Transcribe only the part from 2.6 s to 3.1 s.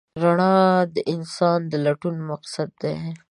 دی.